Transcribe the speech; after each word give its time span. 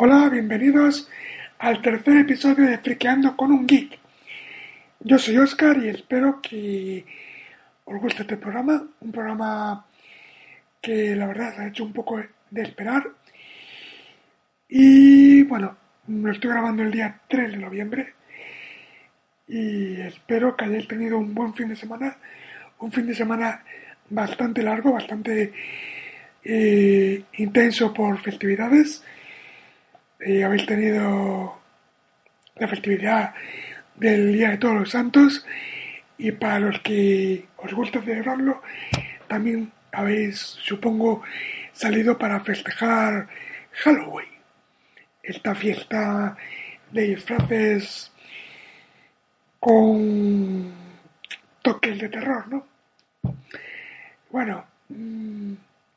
Hola, 0.00 0.28
bienvenidos 0.28 1.10
al 1.58 1.82
tercer 1.82 2.18
episodio 2.18 2.68
de 2.68 2.78
Friqueando 2.78 3.36
con 3.36 3.50
un 3.50 3.66
Geek. 3.66 3.98
Yo 5.00 5.18
soy 5.18 5.38
Oscar 5.38 5.76
y 5.78 5.88
espero 5.88 6.40
que 6.40 7.04
os 7.84 8.00
guste 8.00 8.22
este 8.22 8.36
programa, 8.36 8.80
un 9.00 9.10
programa 9.10 9.84
que 10.80 11.16
la 11.16 11.26
verdad 11.26 11.52
se 11.52 11.62
ha 11.62 11.66
hecho 11.66 11.82
un 11.82 11.92
poco 11.92 12.22
de 12.48 12.62
esperar. 12.62 13.08
Y 14.68 15.42
bueno, 15.42 15.76
me 16.06 16.30
estoy 16.30 16.50
grabando 16.50 16.84
el 16.84 16.92
día 16.92 17.20
3 17.28 17.50
de 17.50 17.58
noviembre 17.58 18.14
y 19.48 20.00
espero 20.00 20.56
que 20.56 20.66
hayáis 20.66 20.86
tenido 20.86 21.18
un 21.18 21.34
buen 21.34 21.54
fin 21.54 21.70
de 21.70 21.74
semana, 21.74 22.16
un 22.78 22.92
fin 22.92 23.04
de 23.04 23.16
semana 23.16 23.64
bastante 24.10 24.62
largo, 24.62 24.92
bastante 24.92 25.52
eh, 26.44 27.24
intenso 27.32 27.92
por 27.92 28.16
festividades 28.20 29.02
y 30.20 30.42
habéis 30.42 30.66
tenido 30.66 31.58
la 32.56 32.68
festividad 32.68 33.34
del 33.94 34.32
Día 34.32 34.50
de 34.50 34.58
Todos 34.58 34.74
los 34.74 34.90
Santos 34.90 35.46
y 36.16 36.32
para 36.32 36.58
los 36.58 36.80
que 36.80 37.46
os 37.56 37.72
gusta 37.72 38.02
celebrarlo, 38.02 38.60
también 39.28 39.72
habéis, 39.92 40.38
supongo, 40.38 41.22
salido 41.72 42.18
para 42.18 42.40
festejar 42.40 43.28
Halloween, 43.72 44.28
esta 45.22 45.54
fiesta 45.54 46.36
de 46.90 47.02
disfraces 47.02 48.10
con 49.60 50.72
toques 51.62 51.98
de 52.00 52.08
terror, 52.08 52.48
¿no? 52.48 52.66
Bueno, 54.30 54.64
mm, 54.88 55.52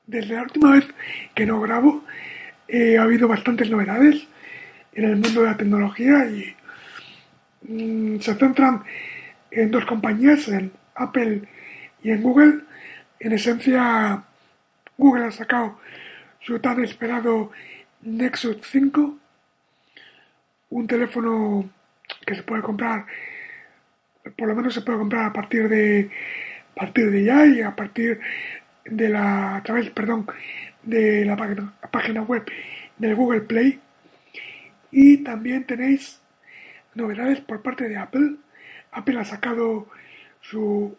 desde 0.07 0.35
la 0.35 0.43
última 0.43 0.71
vez 0.71 0.87
que 1.33 1.45
no 1.45 1.61
grabo, 1.61 2.03
eh, 2.73 2.97
ha 2.97 3.03
habido 3.03 3.27
bastantes 3.27 3.69
novedades 3.69 4.25
en 4.93 5.03
el 5.03 5.17
mundo 5.17 5.41
de 5.41 5.47
la 5.47 5.57
tecnología 5.57 6.25
y 6.25 6.55
mm, 7.67 8.19
se 8.19 8.33
centran 8.35 8.81
en 9.51 9.69
dos 9.69 9.85
compañías, 9.85 10.47
en 10.47 10.71
Apple 10.95 11.41
y 12.01 12.11
en 12.11 12.21
Google. 12.21 12.61
En 13.19 13.33
esencia, 13.33 14.23
Google 14.97 15.25
ha 15.25 15.31
sacado 15.31 15.79
su 16.39 16.59
tan 16.59 16.81
esperado 16.81 17.51
Nexus 18.03 18.57
5, 18.61 19.17
un 20.69 20.87
teléfono 20.87 21.69
que 22.25 22.35
se 22.35 22.43
puede 22.43 22.61
comprar, 22.61 23.05
por 24.37 24.47
lo 24.47 24.55
menos 24.55 24.73
se 24.73 24.81
puede 24.81 24.99
comprar 24.99 25.25
a 25.25 25.33
partir 25.33 25.67
de 25.67 26.09
a 26.71 26.79
partir 26.79 27.11
de 27.11 27.23
ya 27.25 27.45
y 27.45 27.61
a 27.61 27.75
partir 27.75 28.17
de 28.85 29.09
la 29.09 29.57
a 29.57 29.63
través, 29.63 29.89
perdón, 29.89 30.25
de 30.83 31.25
la 31.25 31.35
página, 31.91 32.21
web 32.23 32.45
del 32.97 33.15
Google 33.15 33.41
Play. 33.41 33.79
Y 34.91 35.17
también 35.23 35.65
tenéis 35.65 36.21
novedades 36.95 37.41
por 37.41 37.61
parte 37.61 37.87
de 37.87 37.97
Apple. 37.97 38.35
Apple 38.91 39.19
ha 39.19 39.25
sacado 39.25 39.87
su 40.41 40.97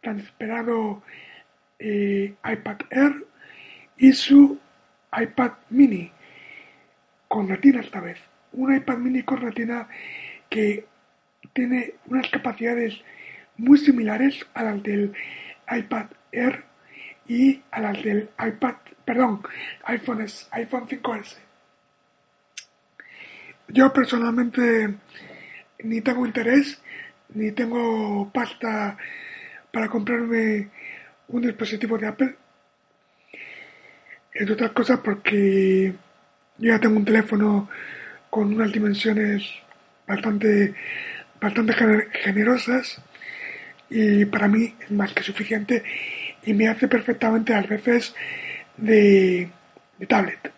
tan 0.00 0.18
esperado 0.18 1.02
eh, 1.78 2.34
iPad 2.44 2.78
Air 2.90 3.26
y 3.96 4.12
su 4.12 4.58
iPad 5.16 5.52
mini 5.70 6.10
con 7.28 7.48
retina 7.48 7.80
esta 7.80 8.00
vez. 8.00 8.18
Un 8.52 8.74
iPad 8.74 8.98
mini 8.98 9.22
con 9.22 9.40
retina 9.40 9.88
que 10.48 10.86
tiene 11.52 11.94
unas 12.06 12.28
capacidades 12.28 13.00
muy 13.56 13.78
similares 13.78 14.44
a 14.54 14.64
las 14.64 14.82
del 14.82 15.12
iPad 15.70 16.06
Air 16.32 16.71
y 17.32 17.62
a 17.70 17.80
las 17.80 18.02
del 18.02 18.28
iPad, 18.38 18.74
perdón, 19.06 19.42
iPhone, 19.84 20.26
iPhone 20.50 20.86
5S. 20.86 21.36
Yo 23.68 23.90
personalmente 23.90 24.94
ni 25.82 26.02
tengo 26.02 26.26
interés 26.26 26.82
ni 27.34 27.52
tengo 27.52 28.30
pasta 28.32 28.98
para 29.72 29.88
comprarme 29.88 30.68
un 31.28 31.40
dispositivo 31.40 31.96
de 31.96 32.06
Apple. 32.08 32.36
Entre 34.34 34.52
otras 34.52 34.72
cosas 34.72 35.00
porque 35.00 35.94
yo 36.58 36.68
ya 36.68 36.78
tengo 36.78 36.98
un 36.98 37.06
teléfono 37.06 37.70
con 38.28 38.52
unas 38.52 38.70
dimensiones 38.70 39.42
bastante, 40.06 40.74
bastante 41.40 41.72
generosas 42.12 43.00
y 43.88 44.26
para 44.26 44.48
mí 44.48 44.74
es 44.80 44.90
más 44.90 45.14
que 45.14 45.22
suficiente 45.22 45.82
y 46.44 46.54
me 46.54 46.68
hace 46.68 46.88
perfectamente 46.88 47.54
a 47.54 47.62
veces 47.62 48.14
de, 48.76 49.50
tablet. 50.08 50.52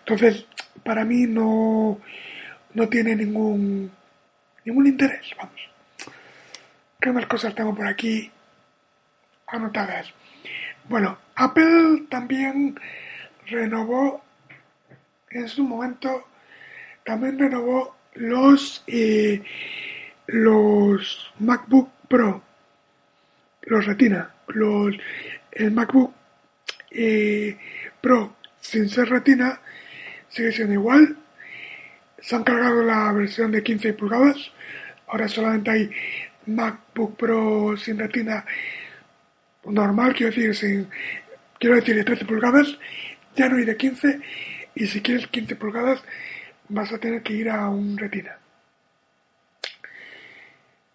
Entonces, 0.00 0.46
para 0.82 1.04
mí 1.04 1.26
no, 1.26 2.00
no 2.74 2.88
tiene 2.88 3.14
ningún, 3.14 3.90
ningún 4.64 4.86
interés, 4.86 5.30
vamos. 5.36 5.60
¿Qué 7.00 7.12
más 7.12 7.26
cosas 7.26 7.54
tengo 7.54 7.74
por 7.74 7.86
aquí 7.86 8.30
anotadas? 9.46 10.12
Bueno, 10.88 11.18
Apple 11.36 12.04
también 12.08 12.78
renovó 13.46 14.22
en 15.30 15.48
su 15.48 15.64
momento, 15.64 16.26
también 17.04 17.38
renovó 17.38 17.96
los, 18.14 18.82
eh, 18.86 19.42
los 20.26 21.32
MacBook 21.38 21.90
Pro, 22.08 22.42
los 23.62 23.86
Retina 23.86 24.31
los, 24.48 24.96
el 25.52 25.70
MacBook 25.70 26.12
eh, 26.90 27.56
Pro 28.00 28.36
sin 28.60 28.88
ser 28.88 29.08
retina 29.08 29.60
sigue 30.28 30.52
siendo 30.52 30.74
igual. 30.74 31.16
Se 32.18 32.36
han 32.36 32.44
cargado 32.44 32.82
la 32.82 33.12
versión 33.12 33.50
de 33.50 33.62
15 33.62 33.94
pulgadas. 33.94 34.36
Ahora 35.08 35.28
solamente 35.28 35.70
hay 35.70 35.90
MacBook 36.46 37.16
Pro 37.16 37.76
sin 37.76 37.98
retina 37.98 38.44
normal, 39.64 40.14
quiero 40.14 40.34
decir, 40.34 40.54
sin, 40.54 40.88
quiero 41.58 41.76
decir 41.76 41.96
de 41.96 42.04
13 42.04 42.24
pulgadas. 42.24 42.78
Ya 43.36 43.48
no 43.48 43.56
hay 43.56 43.64
de 43.64 43.76
15. 43.76 44.20
Y 44.74 44.86
si 44.86 45.00
quieres 45.02 45.26
15 45.26 45.56
pulgadas, 45.56 46.02
vas 46.68 46.92
a 46.92 46.98
tener 46.98 47.22
que 47.22 47.34
ir 47.34 47.50
a 47.50 47.68
un 47.68 47.98
retina. 47.98 48.38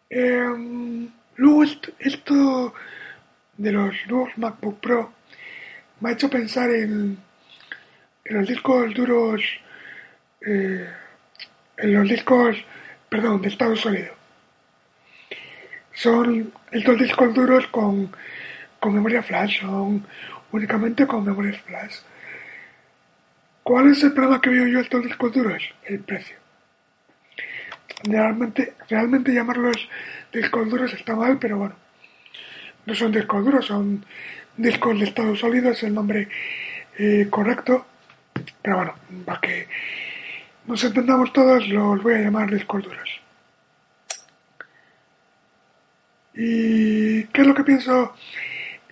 Em, 0.10 1.10
luego 1.36 1.63
esto 2.00 2.74
de 3.57 3.71
los 3.71 3.95
nuevos 4.07 4.38
MacBook 4.38 4.80
Pro 4.80 5.13
me 6.00 6.09
ha 6.09 6.13
hecho 6.13 6.30
pensar 6.30 6.69
en, 6.69 7.18
en 8.24 8.38
los 8.38 8.48
discos 8.48 8.94
duros, 8.94 9.42
eh, 10.45 10.88
en 11.77 11.94
los 11.94 12.07
discos, 12.07 12.56
perdón, 13.09 13.42
de 13.42 13.48
estado 13.50 13.75
sólido. 13.75 14.13
Son 15.94 16.54
estos 16.71 17.00
discos 17.00 17.33
duros 17.33 17.65
con, 17.68 18.12
con 18.80 18.94
memoria 18.94 19.24
flash, 19.24 19.62
son 19.62 20.06
únicamente 20.51 21.07
con 21.07 21.25
memoria 21.25 21.59
flash. 21.65 21.98
¿Cuál 23.63 23.92
es 23.92 24.04
el 24.04 24.13
problema 24.13 24.39
que 24.39 24.51
veo 24.51 24.68
yo 24.68 24.80
estos 24.80 25.04
discos 25.04 25.33
duros? 25.33 25.63
El 25.83 26.00
precio. 26.01 26.38
Realmente, 28.04 28.75
realmente 28.88 29.33
llamarlos 29.33 29.89
discos 30.31 30.69
duros 30.69 30.94
está 30.94 31.15
mal, 31.15 31.39
pero 31.39 31.57
bueno 31.57 31.87
no 32.88 32.95
son 32.95 33.12
discos 33.12 33.44
duros, 33.44 33.66
son 33.66 34.06
discos 34.56 34.98
de 34.98 35.06
estado 35.06 35.36
sólido, 35.36 35.72
es 35.72 35.84
el 35.84 35.94
nombre 35.94 36.30
eh, 36.98 37.28
correcto. 37.30 37.86
Pero 38.62 38.78
bueno, 38.78 38.95
para 39.25 39.42
que 39.42 39.68
nos 40.66 40.81
entendamos 40.84 41.34
todos, 41.34 41.68
los 41.68 42.01
voy 42.01 42.13
a 42.13 42.19
llamar 42.19 42.50
discos 42.50 42.81
duros. 42.84 43.10
¿Y 46.34 47.24
qué 47.25 47.42
es 47.42 47.48
lo 47.48 47.54
que 47.54 47.66
pienso 47.66 48.16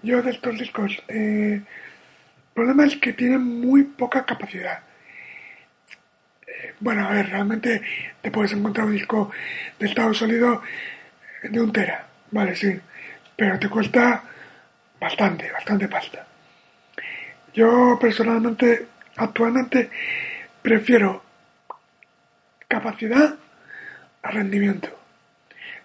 yo 0.04 0.22
de 0.22 0.32
estos 0.32 0.60
discos? 0.60 1.02
Eh, 1.08 1.62
el 1.62 2.54
problema 2.54 2.86
es 2.86 2.98
que 2.98 3.14
tienen 3.14 3.44
muy 3.44 3.84
poca 3.84 4.26
capacidad. 4.26 4.84
Eh, 6.46 6.74
bueno, 6.82 7.08
a 7.08 7.12
ver, 7.12 7.30
realmente 7.30 7.82
te 8.22 8.30
puedes 8.30 8.52
encontrar 8.52 8.88
un 8.88 8.94
disco 8.94 9.32
de 9.80 9.88
estado 9.88 10.14
sólido 10.14 10.62
de 11.44 11.62
un 11.62 11.72
tera, 11.72 12.08
vale, 12.32 12.56
sí, 12.56 12.78
pero 13.36 13.60
te 13.60 13.70
cuesta 13.70 14.24
bastante, 15.00 15.52
bastante 15.52 15.88
pasta. 15.88 16.26
Yo 17.54 17.98
personalmente, 18.00 18.88
actualmente, 19.16 19.90
prefiero 20.62 21.24
capacidad 22.68 23.36
a 24.24 24.32
rendimiento. 24.32 24.90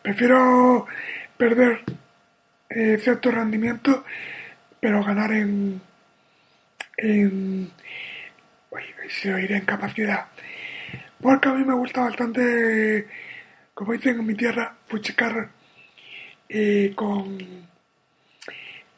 Prefiero 0.02 0.86
perder 1.36 1.84
eh, 2.68 2.98
cierto 2.98 3.30
rendimiento, 3.30 4.04
pero 4.80 5.04
ganar 5.04 5.32
en, 5.32 5.80
en 6.96 7.72
se 9.10 9.34
oirá 9.34 9.56
en 9.56 9.64
capacidad. 9.64 10.26
Porque 11.20 11.48
a 11.48 11.52
mí 11.52 11.64
me 11.64 11.74
gusta 11.74 12.02
bastante, 12.02 13.06
como 13.74 13.92
dicen 13.92 14.18
en 14.20 14.26
mi 14.26 14.34
tierra, 14.34 14.74
fuchicar 14.86 15.50
eh, 16.52 16.92
con, 16.96 17.38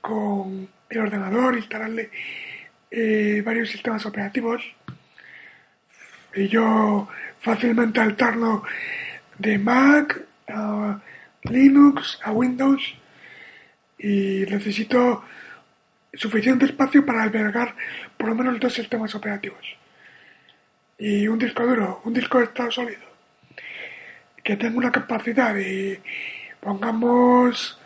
con 0.00 0.69
el 0.88 0.99
ordenador, 0.99 1.54
instalarle 1.54 2.10
eh, 2.90 3.43
varios 3.44 3.69
sistemas 3.69 4.06
operativos. 4.06 4.62
Y 6.34 6.49
yo 6.49 7.08
fácilmente 7.40 8.00
alterno 8.00 8.62
de 9.37 9.58
Mac 9.58 10.19
a 10.49 10.99
Linux, 11.43 12.19
a 12.25 12.32
Windows 12.32 12.94
y 13.98 14.46
necesito 14.48 15.22
suficiente 16.14 16.64
espacio 16.64 17.05
para 17.05 17.22
albergar 17.22 17.76
por 18.16 18.31
lo 18.31 18.34
menos 18.34 18.58
dos 18.60 18.72
sistemas 18.72 19.14
operativos. 19.14 19.76
Y 20.96 21.28
un 21.28 21.38
disco 21.38 21.66
duro, 21.66 22.00
un 22.05 22.14
disco 22.14 22.38
de 22.38 22.44
estado 22.44 22.70
sólido, 22.70 23.02
que 24.43 24.56
tenga 24.56 24.78
una 24.78 24.93
capacidad 24.93 25.55
de, 25.55 26.00
pongamos, 26.62 27.79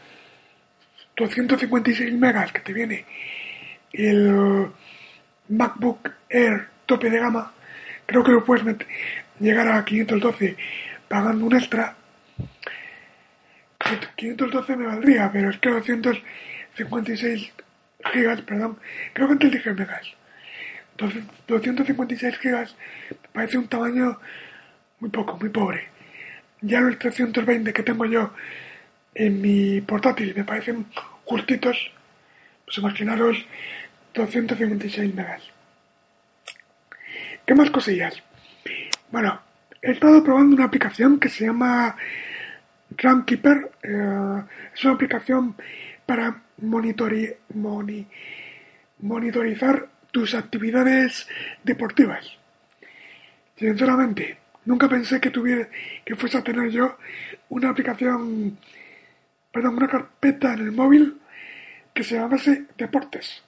256 1.16 2.12
megas 2.12 2.52
que 2.52 2.60
te 2.60 2.74
viene 2.74 3.06
el 3.92 4.70
MacBook 5.48 6.10
Air 6.28 6.68
tope 6.84 7.08
de 7.08 7.18
gama, 7.18 7.52
creo 8.04 8.22
que 8.22 8.32
lo 8.32 8.44
puedes 8.44 8.76
llegar 9.40 9.68
a 9.68 9.84
512 9.84 10.56
pagando 11.08 11.46
un 11.46 11.54
extra 11.54 11.96
512 14.16 14.76
me 14.76 14.86
valdría, 14.86 15.30
pero 15.32 15.50
es 15.50 15.58
que 15.58 15.70
256 15.70 17.52
gigas, 18.12 18.42
perdón, 18.42 18.78
creo 19.12 19.28
que 19.28 19.32
antes 19.32 19.52
dije 19.52 19.72
megas. 19.72 20.12
256 21.46 22.38
gigas 22.38 22.76
me 23.10 23.28
parece 23.32 23.58
un 23.58 23.68
tamaño 23.68 24.18
muy 25.00 25.10
poco, 25.10 25.36
muy 25.38 25.50
pobre. 25.50 25.88
Ya 26.62 26.80
los 26.80 26.98
320 26.98 27.72
que 27.72 27.82
tengo 27.82 28.06
yo 28.06 28.32
en 29.16 29.40
mi 29.40 29.80
portátil 29.80 30.34
me 30.36 30.44
parecen 30.44 30.86
justitos. 31.24 31.90
Pues 32.64 32.78
imaginaros 32.78 33.44
256 34.14 35.14
megas. 35.14 35.42
¿Qué 37.46 37.54
más 37.54 37.70
cosillas? 37.70 38.22
Bueno, 39.10 39.40
he 39.80 39.92
estado 39.92 40.22
probando 40.22 40.56
una 40.56 40.64
aplicación 40.64 41.18
que 41.18 41.28
se 41.28 41.46
llama 41.46 41.96
Runkeeper 42.90 43.70
eh, 43.82 44.42
es 44.74 44.84
una 44.84 44.94
aplicación 44.94 45.56
para 46.04 46.42
monitorizar 48.98 49.88
tus 50.10 50.34
actividades 50.34 51.28
deportivas. 51.64 52.38
Sinceramente, 53.56 54.38
nunca 54.64 54.88
pensé 54.88 55.20
que 55.20 55.30
tuviera 55.30 55.68
que 56.04 56.16
fuese 56.16 56.38
a 56.38 56.44
tener 56.44 56.70
yo 56.70 56.96
una 57.48 57.70
aplicación, 57.70 58.58
perdón, 59.56 59.78
una 59.78 59.88
carpeta 59.88 60.52
en 60.52 60.60
el 60.60 60.72
móvil 60.72 61.18
que 61.94 62.04
se 62.04 62.16
llamase 62.16 62.66
deportes. 62.76 63.42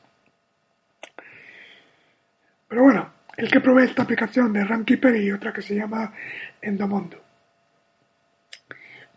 Pero 2.67 2.83
bueno, 2.83 3.13
el 3.37 3.51
que 3.51 3.61
probé 3.61 3.85
esta 3.85 4.05
aplicación 4.05 4.55
de 4.55 4.65
Runkeeper 4.65 5.17
y 5.17 5.31
otra 5.31 5.53
que 5.53 5.61
se 5.61 5.75
llama 5.75 6.15
Endomondo. 6.63 7.23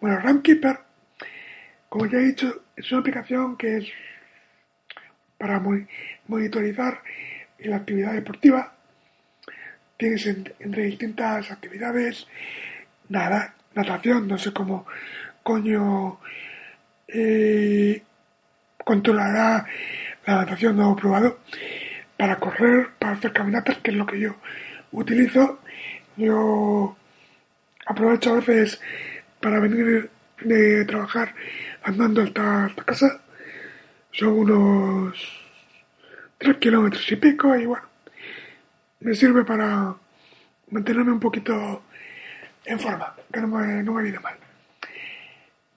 Bueno, 0.02 0.20
Runkeeper, 0.20 0.80
como 1.88 2.08
ya 2.08 2.18
he 2.18 2.26
dicho, 2.26 2.64
es 2.76 2.92
una 2.92 3.00
aplicación 3.00 3.56
que 3.56 3.78
es 3.78 3.88
para 5.38 5.64
monitorizar 6.28 7.02
la 7.60 7.78
actividad 7.78 8.12
deportiva. 8.12 8.76
Tienes 9.96 10.28
entre 10.28 10.84
distintas 10.84 11.52
actividades, 11.52 12.28
natación, 13.08 14.28
no 14.28 14.38
sé 14.38 14.52
cómo 14.52 14.86
coño 15.42 16.20
eh, 17.14 18.04
controlará 18.84 19.66
la 20.26 20.46
lo 20.46 20.92
he 20.94 20.96
probado, 20.96 21.40
para 22.18 22.40
correr, 22.40 22.90
para 23.00 23.14
hacer 23.14 23.34
caminatas, 23.34 23.78
que 23.80 23.92
es 23.92 23.98
lo 23.98 24.06
que 24.06 24.20
yo 24.20 24.36
utilizo. 24.92 25.60
Yo 26.18 26.96
aprovecho 27.86 28.32
a 28.32 28.36
veces 28.36 28.80
para 29.40 29.60
venir 29.60 30.10
de 30.42 30.86
trabajar 30.86 31.34
andando 31.84 32.22
hasta, 32.22 32.68
esta 32.68 32.84
casa. 32.84 33.22
Son 34.12 34.30
unos 34.30 35.18
tres 36.38 36.58
kilómetros 36.58 37.12
y 37.12 37.16
pico 37.16 37.56
y 37.56 37.66
bueno, 37.66 37.86
me 39.00 39.14
sirve 39.16 39.44
para 39.46 39.96
mantenerme 40.70 41.14
un 41.14 41.20
poquito 41.20 41.84
en 42.66 42.80
forma, 42.80 43.16
que 43.32 43.42
no 43.42 43.48
me, 43.48 43.84
no 43.84 43.94
me 43.94 44.04
viene 44.04 44.20
mal. 44.20 44.36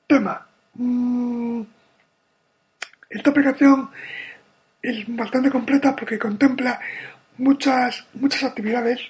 Tema. 0.06 0.53
Mm, 0.74 1.62
esta 3.10 3.30
aplicación 3.30 3.90
es 4.82 5.04
bastante 5.08 5.50
completa 5.50 5.94
porque 5.94 6.18
contempla 6.18 6.80
muchas, 7.38 8.06
muchas 8.14 8.44
actividades 8.44 9.00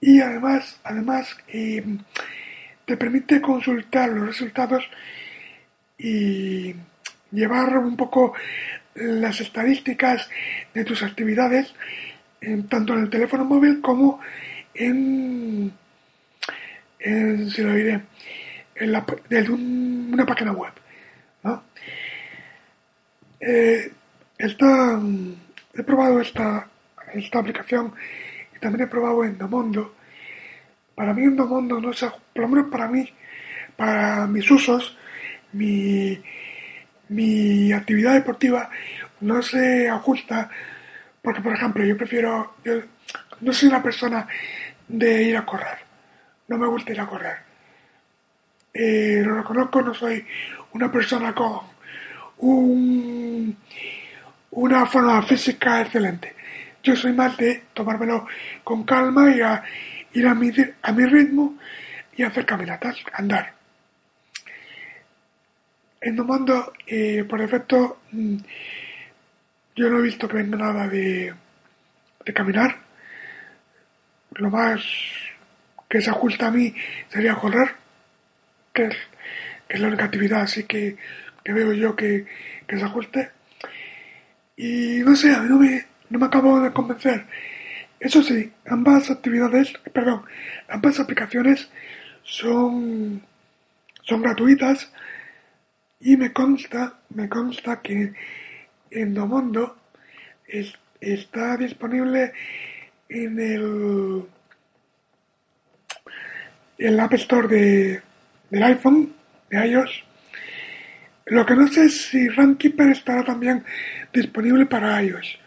y 0.00 0.20
además, 0.20 0.80
además, 0.84 1.36
eh, 1.48 1.84
te 2.84 2.96
permite 2.96 3.40
consultar 3.40 4.10
los 4.10 4.26
resultados 4.26 4.84
y 5.98 6.74
llevar 7.32 7.78
un 7.78 7.96
poco 7.96 8.34
las 8.94 9.40
estadísticas 9.40 10.28
de 10.74 10.84
tus 10.84 11.02
actividades 11.02 11.74
tanto 12.68 12.94
en 12.94 13.00
el 13.00 13.10
teléfono 13.10 13.44
móvil 13.44 13.80
como 13.80 14.20
en, 14.74 15.72
en 17.00 17.44
lo 17.44 17.74
diré, 17.74 18.02
en 18.78 18.92
la, 18.92 19.04
una 19.50 20.26
página 20.26 20.52
web. 20.52 20.72
¿no? 21.42 21.62
Eh, 23.40 23.92
he 24.38 25.82
probado 25.82 26.20
esta, 26.20 26.68
esta 27.14 27.38
aplicación 27.38 27.92
y 28.54 28.58
también 28.58 28.84
he 28.84 28.90
probado 28.90 29.24
Endomondo 29.24 29.96
para 30.96 31.12
mí 31.12 31.22
Endomondo 31.22 31.78
no 31.78 31.92
se, 31.92 32.08
por 32.08 32.42
lo 32.42 32.48
menos 32.48 32.70
para 32.70 32.88
mí, 32.88 33.06
para 33.76 34.26
mis 34.26 34.50
usos, 34.50 34.96
mi, 35.52 36.18
mi 37.10 37.70
actividad 37.70 38.14
deportiva 38.14 38.70
no 39.20 39.42
se 39.42 39.88
ajusta, 39.88 40.50
porque 41.20 41.42
por 41.42 41.52
ejemplo 41.52 41.84
yo 41.84 41.96
prefiero, 41.98 42.54
yo 42.64 42.80
no 43.42 43.52
soy 43.52 43.68
una 43.68 43.82
persona 43.82 44.26
de 44.88 45.22
ir 45.24 45.36
a 45.36 45.44
correr, 45.44 45.78
no 46.48 46.56
me 46.56 46.66
gusta 46.66 46.92
ir 46.92 47.00
a 47.00 47.06
correr. 47.06 47.45
Eh, 48.78 49.22
lo 49.24 49.36
reconozco, 49.36 49.80
no 49.80 49.94
soy 49.94 50.22
una 50.72 50.92
persona 50.92 51.34
con 51.34 51.60
un, 52.38 53.56
una 54.50 54.84
forma 54.84 55.22
física 55.22 55.80
excelente. 55.80 56.34
Yo 56.82 56.94
soy 56.94 57.14
más 57.14 57.38
de 57.38 57.62
tomármelo 57.72 58.26
con 58.62 58.84
calma 58.84 59.34
y 59.34 59.40
a, 59.40 59.62
ir 60.12 60.26
a 60.26 60.34
mi, 60.34 60.52
a 60.82 60.92
mi 60.92 61.06
ritmo 61.06 61.56
y 62.16 62.22
hacer 62.22 62.44
caminatas, 62.44 62.98
andar. 63.14 63.54
En 65.98 66.14
Domando, 66.14 66.74
eh, 66.86 67.24
por 67.26 67.40
defecto, 67.40 68.02
mm, 68.12 68.36
yo 69.74 69.88
no 69.88 70.00
he 70.00 70.02
visto 70.02 70.28
que 70.28 70.36
venga 70.36 70.58
nada 70.58 70.86
de, 70.86 71.34
de 72.26 72.32
caminar. 72.34 72.76
Lo 74.32 74.50
más 74.50 74.82
que 75.88 76.02
se 76.02 76.10
ajusta 76.10 76.48
a 76.48 76.50
mí 76.50 76.74
sería 77.08 77.34
correr, 77.36 77.85
que 78.76 78.90
es, 79.68 79.80
la 79.80 79.88
única 79.88 80.04
actividad 80.04 80.42
así 80.42 80.64
que, 80.64 80.96
veo 81.44 81.72
yo 81.72 81.96
que, 81.96 82.26
se 82.68 82.84
ajuste. 82.84 83.30
Y 84.56 85.00
no 85.00 85.16
sé, 85.16 85.34
a 85.34 85.40
mí 85.40 85.48
no 85.48 85.58
me, 85.58 85.84
no 86.10 86.18
me 86.18 86.26
acabo 86.26 86.60
de 86.60 86.72
convencer 86.72 87.26
Eso 88.00 88.22
sí, 88.22 88.52
ambas 88.66 89.10
actividades, 89.10 89.72
perdón, 89.92 90.24
ambas 90.68 91.00
aplicaciones 91.00 91.70
son, 92.22 93.22
son 94.02 94.22
gratuitas 94.22 94.92
y 96.00 96.16
me 96.16 96.32
consta, 96.32 97.00
me 97.10 97.28
consta 97.28 97.80
que 97.80 98.12
Endomondo 98.90 99.76
es, 100.46 100.72
está 101.00 101.56
disponible 101.56 102.32
en 103.08 103.38
el, 103.40 104.24
el 106.78 107.00
App 107.00 107.14
Store 107.14 107.48
de, 107.48 108.02
del 108.50 108.62
iPhone, 108.62 109.12
de 109.50 109.66
iOS. 109.66 110.04
Lo 111.26 111.44
que 111.44 111.54
no 111.54 111.66
sé 111.66 111.86
es 111.86 112.08
si 112.08 112.28
Runkeeper 112.28 112.90
estará 112.90 113.24
también 113.24 113.64
disponible 114.12 114.66
para 114.66 115.02
iOS. 115.02 115.38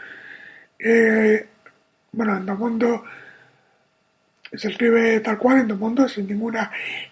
Eh, 0.78 1.48
bueno, 2.12 2.38
Endomondo 2.38 3.04
se 4.54 4.70
escribe 4.70 5.20
tal 5.20 5.38
cual, 5.38 5.60
Endomondo, 5.60 6.08
sin 6.08 6.28
ninguna 6.28 6.72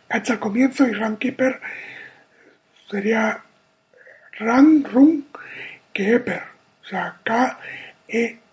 H 0.09 0.33
al 0.33 0.39
comienzo, 0.39 0.87
y 0.87 0.93
Runkeeper 0.93 1.59
sería 2.89 3.41
Run, 4.39 4.83
Run, 4.83 5.27
Keeper. 5.93 6.43
O 6.83 6.85
sea, 6.87 7.19
K-E-E-P-E-R. 7.23 8.47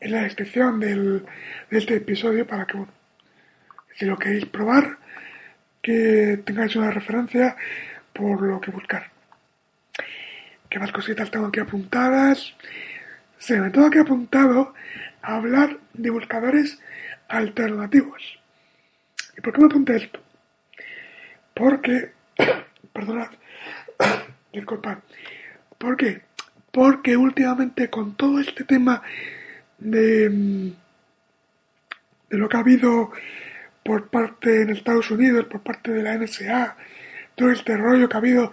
en 0.00 0.12
la 0.12 0.22
descripción 0.22 0.80
del, 0.80 1.26
de 1.70 1.78
este 1.78 1.96
episodio 1.96 2.46
para 2.46 2.66
que, 2.66 2.76
bueno, 2.76 2.92
si 3.96 4.06
lo 4.06 4.18
queréis 4.18 4.46
probar, 4.46 4.98
que 5.82 6.40
tengáis 6.44 6.74
una 6.76 6.90
referencia 6.90 7.56
por 8.12 8.42
lo 8.42 8.60
que 8.60 8.70
buscar. 8.70 9.10
¿Qué 10.68 10.78
más 10.78 10.92
cositas 10.92 11.30
tengo 11.30 11.46
aquí 11.46 11.60
apuntadas? 11.60 12.54
Se 13.38 13.60
me 13.60 13.70
tengo 13.70 13.86
aquí 13.86 13.98
apuntado 13.98 14.74
a 15.22 15.36
hablar 15.36 15.78
de 15.94 16.10
buscadores 16.10 16.80
alternativos. 17.28 18.38
¿Y 19.36 19.40
por 19.40 19.52
qué 19.52 19.60
me 19.60 19.66
apunté 19.66 19.96
esto? 19.96 20.20
Porque, 21.54 22.12
perdonad, 22.92 23.30
disculpad. 24.52 24.98
¿Por 25.78 25.96
qué? 25.96 26.22
Porque 26.70 27.16
últimamente 27.16 27.90
con 27.90 28.14
todo 28.16 28.38
este 28.38 28.64
tema 28.64 29.02
de, 29.80 30.72
lo 32.28 32.48
que 32.48 32.56
ha 32.56 32.60
habido 32.60 33.10
por 33.82 34.08
parte 34.08 34.62
en 34.62 34.70
Estados 34.70 35.10
Unidos, 35.10 35.46
por 35.46 35.62
parte 35.62 35.90
de 35.90 36.02
la 36.02 36.16
NSA, 36.16 36.76
todo 37.34 37.50
este 37.50 37.76
rollo 37.76 38.08
que 38.08 38.16
ha 38.16 38.18
habido 38.18 38.52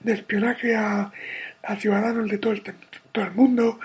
de 0.00 0.12
espionaje 0.12 0.76
a, 0.76 1.12
ciudadanos 1.78 2.30
de 2.30 2.38
todo 2.38 2.52
el, 2.52 2.62
todo 3.10 3.24
el 3.24 3.32
mundo, 3.32 3.80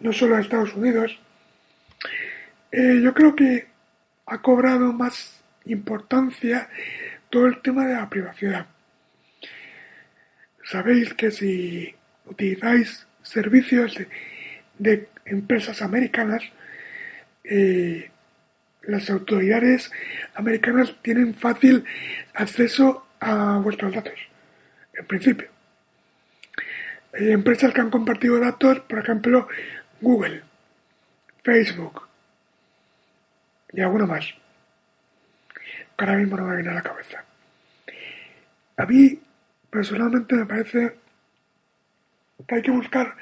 no 0.00 0.12
solo 0.12 0.36
a 0.36 0.40
Estados 0.40 0.74
Unidos, 0.74 1.20
eh, 2.72 3.00
yo 3.02 3.12
creo 3.12 3.36
que 3.36 3.66
ha 4.26 4.40
cobrado 4.40 4.92
más 4.92 5.42
importancia 5.66 6.68
todo 7.28 7.46
el 7.46 7.60
tema 7.60 7.86
de 7.86 7.94
la 7.94 8.08
privacidad. 8.08 8.66
Sabéis 10.64 11.12
que 11.14 11.30
si 11.30 11.94
utilizáis 12.26 13.06
servicios 13.22 13.98
de, 14.78 15.08
empresas 15.24 15.82
americanas, 15.82 16.42
eh, 17.44 18.10
las 18.82 19.10
autoridades 19.10 19.90
americanas 20.34 20.94
tienen 21.02 21.34
fácil 21.34 21.84
acceso 22.34 23.06
a 23.20 23.58
vuestros 23.58 23.94
datos, 23.94 24.18
en 24.94 25.06
principio. 25.06 25.48
Hay 27.12 27.32
empresas 27.32 27.72
que 27.72 27.80
han 27.80 27.90
compartido 27.90 28.38
datos, 28.38 28.80
por 28.80 28.98
ejemplo, 29.00 29.48
Google, 30.00 30.42
Facebook 31.42 32.02
y 33.72 33.80
alguno 33.80 34.06
más. 34.06 34.26
Que 35.96 36.04
ahora 36.04 36.16
mismo 36.16 36.36
no 36.36 36.44
me 36.44 36.56
viene 36.56 36.70
a 36.70 36.74
la 36.74 36.82
cabeza. 36.82 37.24
A 38.76 38.86
mí, 38.86 39.20
personalmente, 39.68 40.36
me 40.36 40.46
parece 40.46 40.96
que 42.46 42.54
hay 42.54 42.62
que 42.62 42.70
buscar 42.70 43.14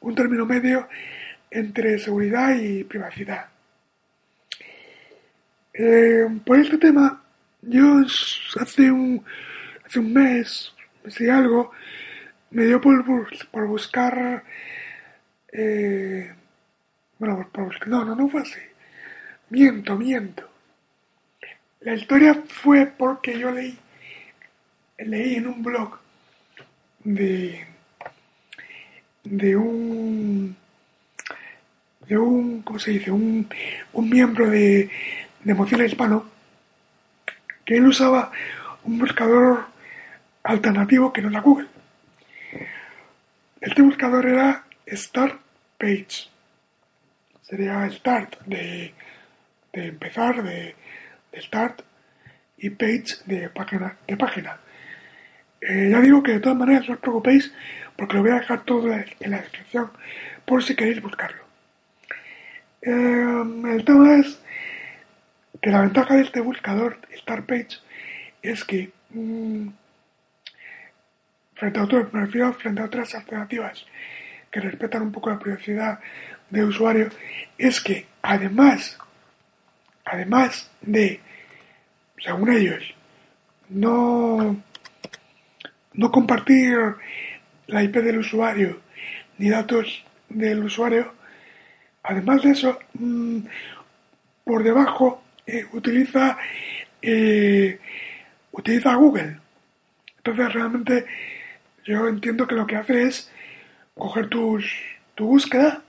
un 0.00 0.14
término 0.14 0.44
medio 0.44 0.88
entre 1.54 1.98
seguridad 1.98 2.56
y 2.56 2.82
privacidad. 2.84 3.46
Eh, 5.72 6.26
por 6.44 6.58
este 6.58 6.78
tema, 6.78 7.22
yo 7.62 8.02
hace 8.60 8.90
un, 8.90 9.24
hace 9.86 10.00
un 10.00 10.12
mes, 10.12 10.74
si 11.08 11.28
algo, 11.28 11.70
me 12.50 12.64
dio 12.64 12.80
por, 12.80 13.04
por 13.50 13.66
buscar... 13.66 14.44
Eh, 15.52 16.34
bueno, 17.18 17.48
por. 17.52 17.86
No, 17.88 18.04
no, 18.04 18.16
no 18.16 18.28
fue 18.28 18.42
así. 18.42 18.60
Miento, 19.50 19.96
miento. 19.96 20.50
La 21.80 21.94
historia 21.94 22.34
fue 22.48 22.86
porque 22.86 23.38
yo 23.38 23.52
leí, 23.52 23.78
leí 24.98 25.36
en 25.36 25.46
un 25.46 25.62
blog 25.62 25.98
de, 27.04 27.64
de 29.22 29.56
un, 29.56 30.56
de 32.08 32.18
un, 32.18 32.62
¿cómo 32.62 32.78
se 32.78 32.92
dice? 32.92 33.10
Un, 33.10 33.48
un 33.92 34.10
miembro 34.10 34.48
de, 34.50 34.90
de 35.42 35.54
Mozilla 35.54 35.84
Hispano 35.84 36.26
que 37.64 37.76
él 37.76 37.86
usaba 37.86 38.30
un 38.84 38.98
buscador 38.98 39.66
alternativo 40.42 41.12
que 41.12 41.22
no 41.22 41.30
era 41.30 41.40
Google. 41.40 41.68
Este 43.60 43.82
buscador 43.82 44.26
era 44.26 44.64
Start 44.86 45.40
Page. 45.78 46.28
Sería 47.42 47.90
Start 47.90 48.40
de, 48.44 48.92
empezar, 49.72 50.42
de, 50.42 50.74
Start, 51.34 51.82
y 52.58 52.70
Page 52.70 53.16
de 53.26 53.48
página. 53.48 53.96
De 54.06 54.16
página. 54.16 54.58
Eh, 55.60 55.88
ya 55.90 56.00
digo 56.00 56.22
que 56.22 56.32
de 56.32 56.40
todas 56.40 56.58
maneras 56.58 56.86
no 56.88 56.94
os 56.94 57.00
preocupéis 57.00 57.52
porque 57.96 58.14
lo 58.14 58.22
voy 58.22 58.32
a 58.32 58.40
dejar 58.40 58.64
todo 58.64 58.92
en 58.92 59.30
la 59.30 59.40
descripción 59.40 59.90
por 60.44 60.62
si 60.62 60.74
queréis 60.74 61.00
buscarlo. 61.00 61.43
Eh, 62.86 63.44
el 63.76 63.84
tema 63.84 64.16
es 64.16 64.38
que 65.62 65.70
la 65.70 65.80
ventaja 65.80 66.16
de 66.16 66.22
este 66.22 66.40
buscador 66.40 66.98
Start 67.16 67.46
Page 67.46 67.78
es 68.42 68.62
que 68.62 68.92
mm, 69.08 69.68
frente 71.54 71.80
a 71.80 71.84
otros, 71.84 72.12
me 72.12 72.26
refiero 72.26 72.52
frente 72.52 72.82
a 72.82 72.84
otras 72.84 73.14
alternativas 73.14 73.86
que 74.50 74.60
respetan 74.60 75.00
un 75.00 75.12
poco 75.12 75.30
la 75.30 75.38
privacidad 75.38 75.98
del 76.50 76.64
usuario, 76.64 77.08
es 77.56 77.80
que 77.80 78.06
además, 78.20 78.98
además 80.04 80.70
de, 80.82 81.20
según 82.18 82.52
ellos, 82.52 82.94
no, 83.70 84.62
no 85.94 86.12
compartir 86.12 86.76
la 87.66 87.82
IP 87.82 87.96
del 87.96 88.18
usuario 88.18 88.80
ni 89.38 89.48
datos 89.48 90.04
del 90.28 90.62
usuario, 90.62 91.14
además 92.04 92.42
de 92.42 92.50
eso, 92.50 92.78
mm, 92.94 93.38
por 94.44 94.62
debajo 94.62 95.24
eh, 95.46 95.64
utiliza, 95.72 96.38
eh, 97.02 97.78
utiliza 98.52 98.94
Google. 98.94 99.38
Entonces 100.18 100.52
realmente 100.52 101.06
yo 101.84 102.06
entiendo 102.08 102.46
que 102.46 102.54
lo 102.54 102.66
que 102.66 102.76
hace 102.76 103.02
es 103.04 103.32
coger 103.94 104.28
tus, 104.28 104.64
tu 105.14 105.26
búsqueda 105.26 105.82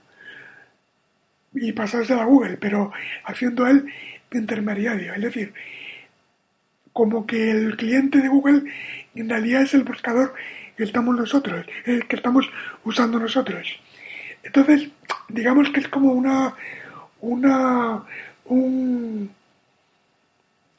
y 1.54 1.72
pasársela 1.72 2.22
a 2.22 2.26
Google, 2.26 2.56
pero 2.58 2.92
haciendo 3.24 3.66
él 3.66 3.86
de 4.30 4.38
intermediario. 4.38 5.14
Es 5.14 5.22
decir, 5.22 5.54
como 6.92 7.26
que 7.26 7.50
el 7.50 7.76
cliente 7.76 8.18
de 8.20 8.28
Google 8.28 8.70
en 9.14 9.28
realidad 9.28 9.62
es 9.62 9.74
el 9.74 9.84
buscador 9.84 10.34
que 10.76 10.84
estamos 10.84 11.16
nosotros, 11.16 11.66
que 11.84 12.16
estamos 12.16 12.50
usando 12.84 13.18
nosotros. 13.18 13.80
Entonces, 14.46 14.88
digamos 15.28 15.68
que 15.70 15.80
es 15.80 15.88
como 15.88 16.12
una, 16.12 16.54
una, 17.20 18.04
un, 18.44 19.34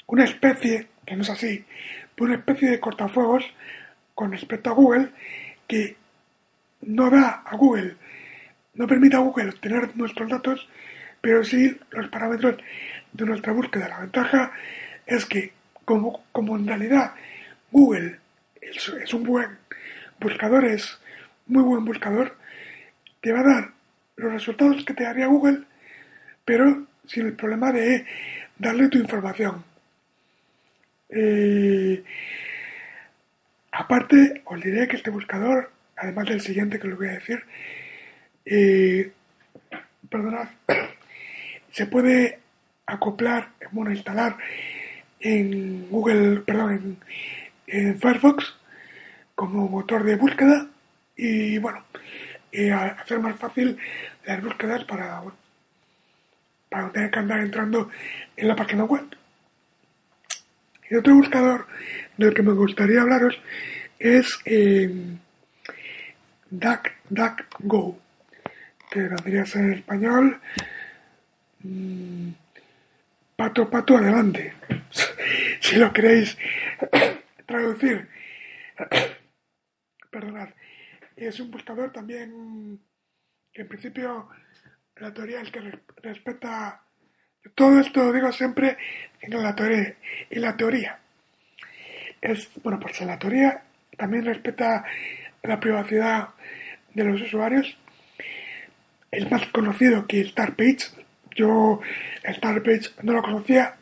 una 0.07 0.23
especie, 0.23 0.87
que 1.05 1.15
no 1.17 1.23
es 1.23 1.29
así, 1.29 1.65
una 2.17 2.35
especie 2.35 2.71
de 2.71 2.79
cortafuegos 2.79 3.43
con 4.15 4.31
respecto 4.31 4.69
a 4.69 4.73
Google 4.73 5.09
que 5.67 5.97
no 6.81 7.09
da 7.09 7.43
a 7.45 7.57
Google, 7.57 7.97
no 8.75 8.87
permite 8.87 9.17
a 9.17 9.19
Google 9.19 9.49
obtener 9.49 9.95
nuestros 9.97 10.29
datos, 10.29 10.67
pero 11.19 11.43
sí 11.43 11.77
los 11.91 12.07
parámetros 12.07 12.55
de 13.11 13.25
nuestra 13.25 13.51
búsqueda. 13.51 13.89
La 13.89 13.99
ventaja 13.99 14.53
es 15.05 15.25
que 15.25 15.51
como, 15.83 16.23
como 16.31 16.55
en 16.55 16.67
realidad 16.67 17.13
Google 17.69 18.19
es, 18.61 18.87
es 19.03 19.13
un 19.13 19.23
buen 19.23 19.57
buscador, 20.21 20.63
es 20.63 20.97
muy 21.47 21.63
buen 21.63 21.83
buscador, 21.83 22.36
te 23.27 23.33
va 23.33 23.41
a 23.41 23.43
dar 23.43 23.71
los 24.15 24.31
resultados 24.31 24.85
que 24.85 24.93
te 24.93 25.03
daría 25.03 25.27
Google, 25.27 25.63
pero 26.45 26.87
sin 27.05 27.25
el 27.25 27.33
problema 27.33 27.73
de 27.73 28.05
darle 28.57 28.87
tu 28.87 28.99
información. 28.99 29.65
Eh, 31.09 32.01
Aparte, 33.77 34.41
os 34.45 34.61
diré 34.61 34.87
que 34.87 34.95
este 34.95 35.11
buscador, 35.11 35.69
además 35.97 36.29
del 36.29 36.39
siguiente 36.39 36.79
que 36.79 36.87
os 36.87 36.97
voy 36.97 37.09
a 37.09 37.19
decir, 37.19 37.43
eh, 38.45 39.11
perdonad, 40.09 40.47
se 41.71 41.85
puede 41.85 42.39
acoplar, 42.85 43.49
bueno, 43.71 43.91
instalar 43.91 44.37
en 45.19 45.89
Google, 45.89 46.39
perdón, 46.39 46.97
en, 47.67 47.99
Firefox 47.99 48.55
como 49.35 49.67
motor 49.67 50.05
de 50.05 50.15
búsqueda 50.15 50.67
y 51.17 51.57
bueno, 51.57 51.83
hacer 52.51 53.19
más 53.19 53.37
fácil 53.37 53.77
las 54.25 54.41
búsquedas 54.41 54.83
para, 54.85 55.21
para 56.69 56.83
no 56.83 56.91
tener 56.91 57.11
que 57.11 57.19
andar 57.19 57.39
entrando 57.39 57.89
en 58.35 58.47
la 58.47 58.55
página 58.55 58.83
web. 58.83 59.05
Y 60.89 60.95
otro 60.95 61.15
buscador 61.15 61.67
del 62.17 62.33
que 62.33 62.43
me 62.43 62.53
gustaría 62.53 63.01
hablaros 63.01 63.37
es 63.99 64.39
eh, 64.45 64.89
DuckDuckGo, 66.49 67.99
que 68.89 68.99
vendría 69.01 69.41
a 69.41 69.45
ser 69.45 69.65
en 69.65 69.73
español 69.73 70.39
mm, 71.63 72.29
pato 73.35 73.69
pato 73.69 73.97
adelante, 73.97 74.53
si 75.59 75.75
lo 75.75 75.91
queréis 75.91 76.37
traducir. 77.45 78.07
Perdonad. 80.09 80.49
Es 81.17 81.39
un 81.39 81.49
buscador 81.49 81.91
también 81.91 82.79
que 83.51 83.63
en 83.63 83.67
principio 83.67 84.29
la 84.97 85.11
teoría 85.11 85.41
es 85.41 85.49
que 85.49 85.59
respeta 86.03 86.83
todo 87.55 87.79
esto 87.79 88.03
lo 88.03 88.13
digo 88.13 88.31
siempre 88.31 88.77
en 89.21 89.41
la 89.41 89.55
teoría 89.55 89.95
y 90.29 90.37
la 90.37 90.55
teoría. 90.55 90.99
Es 92.21 92.47
bueno 92.61 92.79
pues 92.79 93.01
la 93.01 93.17
teoría 93.17 93.63
también 93.97 94.25
respeta 94.25 94.85
la 95.41 95.59
privacidad 95.59 96.29
de 96.93 97.03
los 97.03 97.19
usuarios. 97.19 97.75
Es 99.09 99.31
más 99.31 99.47
conocido 99.47 100.05
que 100.05 100.23
Starpage 100.23 100.91
yo 101.35 101.81
Starpage 102.23 102.91
no 103.01 103.13
lo 103.13 103.23
conocía 103.23 103.75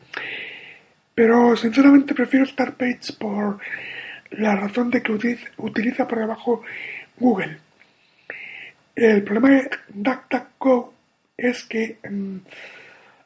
pero 1.14 1.54
sinceramente 1.54 2.14
prefiero 2.14 2.46
Starpage 2.46 3.12
por 3.18 3.58
la 4.30 4.56
razón 4.56 4.90
de 4.90 5.02
que 5.02 5.12
utiliza 5.58 6.08
por 6.08 6.18
debajo 6.18 6.62
Google 7.18 7.58
el 8.96 9.22
problema 9.22 9.50
de 9.50 9.70
DuckDuckGo 9.88 10.94
es 11.36 11.64
que 11.64 11.98
mm, 12.08 12.38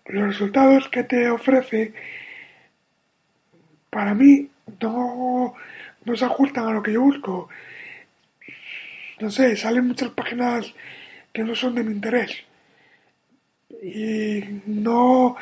los 0.07 0.27
resultados 0.27 0.89
que 0.89 1.05
te 1.05 1.31
ofrece, 1.31 1.95
para 3.89 4.13
mí, 4.15 4.49
no, 4.81 5.55
no 6.05 6.17
se 6.17 6.25
ajustan 6.25 6.67
a 6.67 6.73
lo 6.73 6.83
que 6.83 6.93
yo 6.93 7.03
busco. 7.03 7.49
No 9.21 9.31
sé, 9.31 9.57
salen 9.57 9.87
muchas 9.87 10.11
páginas 10.11 10.75
que 11.33 11.45
no 11.45 11.55
son 11.55 11.77
de 11.77 11.85
mi 11.85 11.93
interés. 11.93 12.45
Y 13.81 14.43
no, 14.67 15.37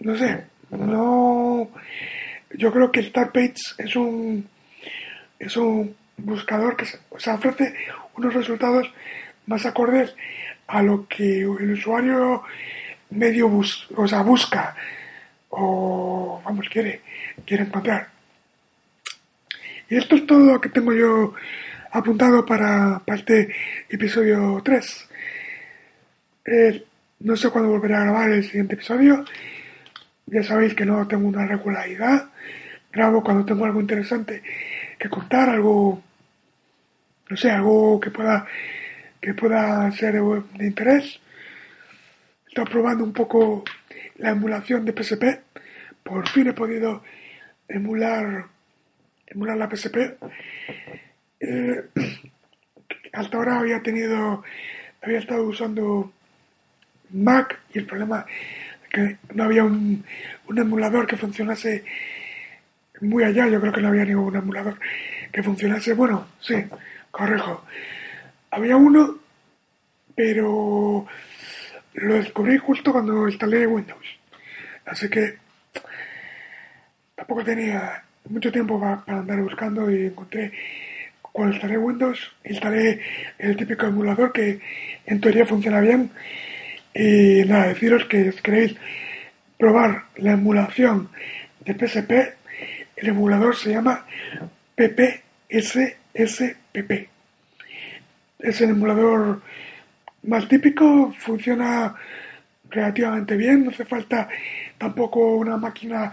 no 0.00 0.16
sé, 0.16 0.44
no, 0.70 1.70
yo 2.52 2.72
creo 2.72 2.90
que 2.90 3.04
Starpage 3.04 3.74
es 3.78 3.94
un, 3.94 4.48
es 5.38 5.56
un 5.56 5.94
buscador 6.24 6.76
que 6.76 6.86
se, 6.86 6.98
ofrece 7.30 7.74
unos 8.16 8.34
resultados 8.34 8.92
más 9.46 9.66
acordes 9.66 10.14
a 10.66 10.82
lo 10.82 11.06
que 11.08 11.40
el 11.40 11.72
usuario 11.72 12.42
medio 13.10 13.48
bus, 13.48 13.88
o 13.96 14.24
busca 14.24 14.76
o, 15.50 16.40
vamos, 16.44 16.68
quiere, 16.68 17.00
quiere 17.44 17.64
encontrar. 17.64 18.08
Y 19.88 19.96
esto 19.96 20.14
es 20.14 20.26
todo 20.26 20.52
lo 20.52 20.60
que 20.60 20.68
tengo 20.68 20.92
yo 20.92 21.34
apuntado 21.90 22.46
para, 22.46 23.00
para 23.04 23.18
este 23.18 23.52
episodio 23.88 24.60
3. 24.64 25.08
Eh, 26.44 26.84
no 27.20 27.36
sé 27.36 27.50
cuándo 27.50 27.70
volveré 27.70 27.96
a 27.96 28.04
grabar 28.04 28.30
el 28.30 28.44
siguiente 28.44 28.74
episodio. 28.74 29.24
Ya 30.26 30.42
sabéis 30.44 30.74
que 30.74 30.86
no 30.86 31.06
tengo 31.08 31.28
una 31.28 31.46
regularidad. 31.46 32.30
Grabo 32.92 33.22
cuando 33.22 33.44
tengo 33.44 33.64
algo 33.64 33.80
interesante 33.80 34.42
que 34.98 35.08
contar, 35.08 35.48
algo, 35.48 36.02
no 37.30 37.36
sé, 37.36 37.50
algo 37.50 38.00
que 38.00 38.10
pueda 38.10 38.46
que 39.20 39.34
pueda 39.34 39.90
ser 39.92 40.14
de 40.14 40.66
interés. 40.66 41.20
Estoy 42.48 42.64
probando 42.64 43.04
un 43.04 43.12
poco 43.12 43.64
la 44.16 44.30
emulación 44.30 44.84
de 44.84 44.92
PSP. 44.92 45.24
Por 46.02 46.28
fin 46.28 46.48
he 46.48 46.52
podido 46.52 47.04
emular, 47.68 48.46
emular 49.26 49.56
la 49.56 49.70
PSP. 49.70 50.16
Eh, 51.38 51.84
hasta 53.12 53.36
ahora 53.36 53.60
había 53.60 53.82
tenido, 53.82 54.42
había 55.02 55.18
estado 55.18 55.44
usando 55.44 56.12
Mac 57.10 57.60
y 57.72 57.78
el 57.78 57.86
problema 57.86 58.26
es 58.84 58.88
que 58.88 59.16
no 59.34 59.44
había 59.44 59.64
un, 59.64 60.04
un 60.48 60.58
emulador 60.58 61.06
que 61.06 61.16
funcionase 61.16 61.84
muy 63.02 63.22
allá. 63.22 63.46
Yo 63.48 63.60
creo 63.60 63.72
que 63.72 63.82
no 63.82 63.88
había 63.88 64.04
ningún 64.04 64.34
emulador 64.34 64.78
que 65.30 65.42
funcionase. 65.42 65.94
Bueno, 65.94 66.26
sí, 66.40 66.54
correjo 67.10 67.64
había 68.50 68.76
uno, 68.76 69.18
pero 70.14 71.06
lo 71.94 72.14
descubrí 72.14 72.58
justo 72.58 72.92
cuando 72.92 73.28
instalé 73.28 73.66
Windows. 73.66 74.06
Así 74.86 75.08
que 75.08 75.36
tampoco 77.14 77.44
tenía 77.44 78.02
mucho 78.28 78.50
tiempo 78.50 78.80
para, 78.80 79.18
andar 79.20 79.40
buscando 79.40 79.90
y 79.90 80.06
encontré 80.06 80.52
cuando 81.22 81.54
instalé 81.54 81.78
Windows, 81.78 82.32
instalé 82.44 83.00
el 83.38 83.56
típico 83.56 83.86
emulador 83.86 84.32
que 84.32 84.60
en 85.06 85.20
teoría 85.20 85.46
funciona 85.46 85.80
bien. 85.80 86.10
Y 86.92 87.44
nada, 87.44 87.68
deciros 87.68 88.04
que 88.06 88.32
si 88.32 88.42
queréis 88.42 88.76
probar 89.56 90.06
la 90.16 90.32
emulación 90.32 91.08
de 91.60 91.74
PSP, 91.74 92.10
el 92.96 93.08
emulador 93.08 93.54
se 93.54 93.70
llama 93.70 94.04
PPSSPP 96.72 97.20
es 98.42 98.60
el 98.60 98.70
emulador 98.70 99.42
más 100.22 100.48
típico, 100.48 101.12
funciona 101.18 101.94
relativamente 102.68 103.36
bien, 103.36 103.64
no 103.64 103.70
hace 103.70 103.84
falta 103.84 104.28
tampoco 104.78 105.36
una 105.36 105.56
máquina 105.56 106.12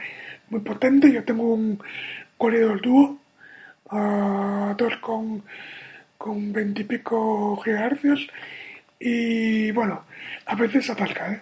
muy 0.49 0.61
potente. 0.61 1.11
Yo 1.11 1.23
tengo 1.23 1.53
un 1.53 1.81
corredor 2.37 2.81
dúo 2.81 3.19
a 3.89 4.75
2 4.77 4.97
con, 4.97 5.43
con 6.17 6.51
20 6.51 6.81
y 6.81 6.85
pico 6.85 7.57
gigahercios 7.63 8.27
y 8.99 9.71
bueno, 9.71 10.03
a 10.45 10.55
veces 10.55 10.89
atasca, 10.89 11.31
¿eh? 11.31 11.41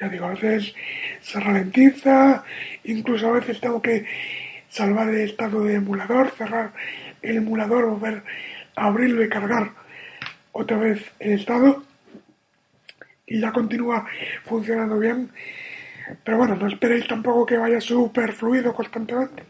ya 0.00 0.08
digo, 0.08 0.26
a 0.26 0.30
veces 0.30 0.74
se 1.20 1.40
ralentiza, 1.40 2.44
incluso 2.84 3.28
a 3.28 3.32
veces 3.32 3.60
tengo 3.60 3.82
que 3.82 4.06
salvar 4.68 5.08
el 5.08 5.20
estado 5.20 5.64
de 5.64 5.74
emulador, 5.74 6.30
cerrar 6.30 6.72
el 7.20 7.36
emulador, 7.38 7.90
volver 7.90 8.22
abrirlo 8.76 9.22
y 9.22 9.28
cargar 9.28 9.70
otra 10.52 10.76
vez 10.76 11.04
el 11.18 11.32
estado 11.32 11.82
y 13.26 13.40
ya 13.40 13.52
continúa 13.52 14.06
funcionando 14.44 14.98
bien. 14.98 15.30
Pero 16.24 16.38
bueno, 16.38 16.56
no 16.56 16.68
esperéis 16.68 17.06
tampoco 17.06 17.46
que 17.46 17.56
vaya 17.56 17.80
súper 17.80 18.32
fluido 18.32 18.74
constantemente. 18.74 19.44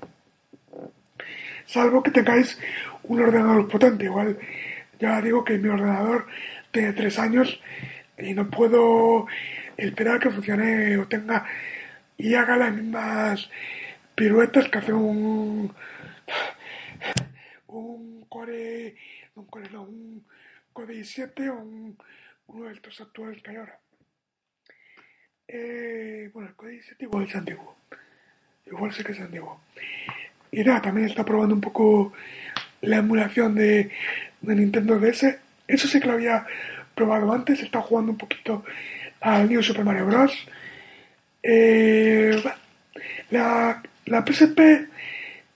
Salvo 1.67 2.03
que 2.03 2.11
tengáis 2.11 2.59
un 3.05 3.23
ordenador 3.23 3.69
potente. 3.69 4.05
Igual 4.05 4.39
ya 5.01 5.21
digo 5.21 5.45
que 5.45 5.59
mi 5.59 5.69
ordenador 5.69 6.27
tiene 6.71 6.93
tres 6.93 7.19
años 7.19 7.61
y 8.19 8.35
no 8.35 8.49
puedo 8.49 9.27
esperar 9.77 10.21
que 10.21 10.31
funcione 10.31 10.97
o 10.99 11.09
tenga 11.09 11.45
y 12.17 12.35
haga 12.35 12.57
las 12.57 12.73
mismas 12.73 13.51
piruetas 14.15 14.69
que 14.69 14.79
hace 14.79 14.93
un 14.93 15.73
un 17.79 18.25
core 18.29 18.97
un 19.35 19.47
core 19.47 19.71
no, 19.71 19.83
un 19.83 20.25
Core 20.73 20.95
i7 20.95 21.51
o 21.51 21.95
uno 22.47 22.67
de 22.67 22.73
estos 22.73 23.01
actuales 23.01 23.43
que 23.43 23.51
hay 23.51 23.57
ahora. 23.57 23.79
Eh, 25.47 26.31
bueno, 26.33 26.49
el 26.49 26.55
Core 26.55 26.81
i7 26.81 26.97
igual 27.01 27.25
es 27.25 27.37
antiguo. 27.37 27.77
Igual 28.67 28.93
sé 28.93 29.05
que 29.05 29.13
es 29.13 29.21
antiguo. 29.21 29.61
Y 30.51 30.65
nada, 30.65 30.83
también 30.83 31.09
está 31.09 31.25
probando 31.25 31.55
un 31.55 31.61
poco 31.61 32.13
la 32.81 32.99
emulación 32.99 33.55
de, 33.55 33.91
Nintendo 34.41 34.99
DS. 34.99 35.39
Eso 35.67 35.89
sí 35.89 36.01
que 36.01 36.07
lo 36.07 36.15
había 36.15 36.47
probado 36.95 37.33
antes. 37.33 37.61
Está 37.61 37.81
jugando 37.81 38.13
un 38.13 38.19
poquito 38.19 38.65
al 39.21 39.49
New 39.49 39.63
Super 39.63 39.85
Mario 39.85 40.07
Bros. 40.07 40.47
Eh, 41.43 42.43
la, 43.31 43.83
la 44.07 44.25
PSP 44.25 44.89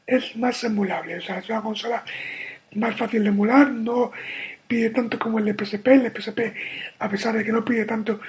es 0.06 0.36
más 0.36 0.62
emulable. 0.64 1.16
O 1.16 1.20
sea, 1.20 1.38
es 1.38 1.48
una 1.48 1.62
consola 1.62 2.04
más 2.74 2.96
fácil 2.96 3.22
de 3.22 3.28
emular. 3.30 3.70
No 3.70 4.12
pide 4.66 4.90
tanto 4.90 5.18
como 5.18 5.38
el 5.38 5.46
de. 5.46 5.50
El 5.84 6.02
de 6.02 6.54
a 6.98 7.08
pesar 7.08 7.36
de 7.36 7.44
que 7.44 7.52
no 7.52 7.64
pide 7.64 7.84
tanto, 7.84 8.20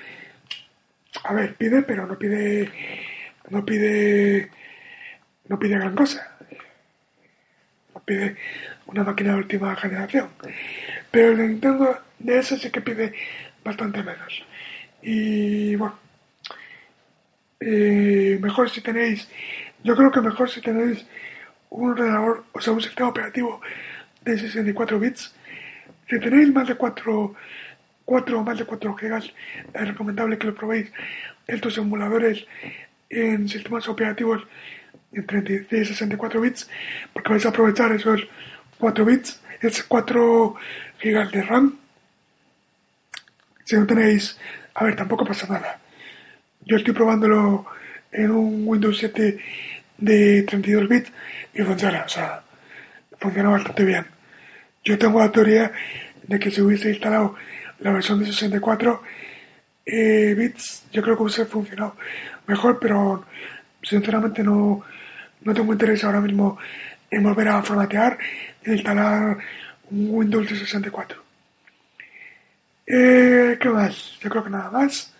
a 1.23 1.33
ver, 1.33 1.55
pide, 1.55 1.83
pero 1.83 2.05
no 2.05 2.17
pide, 2.17 2.69
no 3.49 3.65
pide, 3.65 4.49
no 5.47 5.59
pide 5.59 5.77
gran 5.77 5.95
cosa. 5.95 6.37
No 7.93 8.01
pide 8.01 8.37
una 8.87 9.03
máquina 9.03 9.33
de 9.33 9.37
última 9.39 9.75
generación. 9.75 10.29
Pero 11.11 11.31
el 11.31 11.37
de 11.37 11.47
Nintendo 11.47 11.99
DS 12.19 12.59
sí 12.59 12.69
que 12.69 12.81
pide 12.81 13.13
bastante 13.63 14.03
menos. 14.03 14.43
Y 15.01 15.75
bueno, 15.75 15.99
eh, 17.59 18.37
mejor 18.41 18.69
si 18.69 18.81
tenéis, 18.81 19.29
yo 19.83 19.95
creo 19.95 20.11
que 20.11 20.21
mejor 20.21 20.49
si 20.49 20.61
tenéis 20.61 21.05
un 21.69 21.91
ordenador, 21.91 22.45
o 22.53 22.61
sea, 22.61 22.73
un 22.73 22.81
sistema 22.81 23.09
operativo 23.09 23.61
de 24.23 24.37
64 24.37 24.99
bits. 24.99 25.33
Si 26.09 26.19
tenéis 26.19 26.53
más 26.53 26.67
de 26.67 26.75
4, 26.75 27.35
4 28.05 28.39
o 28.39 28.43
más 28.43 28.57
de 28.57 28.65
4 28.65 28.95
GB, 28.95 29.33
es 29.73 29.87
recomendable 29.87 30.37
que 30.37 30.47
lo 30.47 30.55
probéis 30.55 30.91
estos 31.45 31.77
emuladores 31.77 32.45
en 33.09 33.47
sistemas 33.47 33.87
operativos 33.87 34.45
de 35.11 35.23
36 35.23 35.81
y 35.81 35.85
64 35.85 36.41
bits, 36.41 36.69
porque 37.13 37.29
vais 37.29 37.45
a 37.45 37.49
aprovechar 37.49 37.91
esos 37.91 38.27
4 38.77 39.05
bits, 39.05 39.41
es 39.61 39.83
4 39.83 40.55
GB 41.01 41.31
de 41.31 41.41
RAM. 41.43 41.79
Si 43.63 43.75
no 43.75 43.85
tenéis, 43.85 44.39
a 44.73 44.83
ver, 44.85 44.95
tampoco 44.95 45.25
pasa 45.25 45.47
nada. 45.47 45.79
Yo 46.65 46.77
estoy 46.77 46.93
probándolo 46.93 47.65
en 48.11 48.31
un 48.31 48.67
Windows 48.67 48.97
7 48.97 49.37
de 49.97 50.43
32 50.43 50.87
bits 50.87 51.11
y 51.53 51.61
funciona, 51.63 52.03
o 52.05 52.09
sea, 52.09 52.41
funciona 53.19 53.49
bastante 53.49 53.83
bien. 53.83 54.05
Yo 54.83 54.97
tengo 54.97 55.19
la 55.19 55.31
teoría 55.31 55.71
de 56.23 56.39
que 56.39 56.51
si 56.51 56.61
hubiese 56.61 56.89
instalado 56.89 57.35
la 57.79 57.91
versión 57.91 58.19
de 58.19 58.25
64 58.25 59.01
eh, 59.85 60.35
bits, 60.37 60.85
yo 60.91 61.01
creo 61.01 61.15
que 61.15 61.23
hubiese 61.23 61.45
funcionado 61.45 61.95
mejor, 62.47 62.79
pero 62.79 63.25
sinceramente 63.81 64.43
no, 64.43 64.83
no 65.41 65.53
tengo 65.53 65.73
interés 65.73 66.03
ahora 66.03 66.21
mismo 66.21 66.57
en 67.09 67.23
volver 67.23 67.47
a 67.47 67.63
formatear 67.63 68.17
e 68.63 68.73
instalar 68.73 69.37
un 69.89 70.09
Windows 70.09 70.49
de 70.49 70.55
64. 70.57 71.23
Eh, 72.85 73.57
¿Qué 73.59 73.69
más? 73.69 74.17
Yo 74.19 74.29
creo 74.29 74.43
que 74.43 74.49
nada 74.49 74.71
más. 74.71 75.13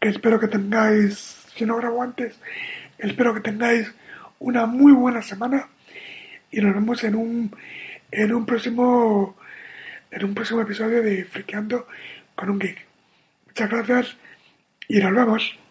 Que 0.00 0.08
espero 0.08 0.38
que 0.40 0.48
tengáis, 0.48 1.46
si 1.54 1.64
no 1.64 1.76
grabo 1.76 2.02
antes, 2.02 2.38
espero 2.98 3.34
que 3.34 3.40
tengáis 3.40 3.92
una 4.38 4.66
muy 4.66 4.92
buena 4.92 5.22
semana 5.22 5.68
y 6.50 6.60
nos 6.60 6.74
vemos 6.74 7.02
en 7.04 7.14
un 7.14 7.56
en 8.10 8.34
un 8.34 8.44
próximo 8.44 9.36
en 10.10 10.24
un 10.24 10.34
próximo 10.34 10.60
episodio 10.60 11.02
de 11.02 11.24
Friqueando 11.24 11.86
con 12.34 12.50
un 12.50 12.58
geek. 12.58 12.86
Muchas 13.46 13.70
gracias 13.70 14.16
y 14.88 14.98
nos 14.98 15.14
vemos. 15.14 15.61